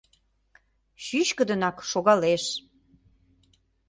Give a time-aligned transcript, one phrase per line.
[1.03, 2.43] Чӱчкыдынак шогалеш.